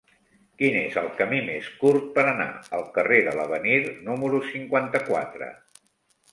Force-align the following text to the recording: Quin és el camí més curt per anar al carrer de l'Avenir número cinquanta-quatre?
Quin 0.61 0.77
és 0.77 0.95
el 1.01 1.09
camí 1.19 1.41
més 1.49 1.67
curt 1.83 2.07
per 2.17 2.25
anar 2.31 2.49
al 2.79 2.87
carrer 2.97 3.21
de 3.29 3.37
l'Avenir 3.43 3.79
número 4.11 4.43
cinquanta-quatre? 4.51 5.55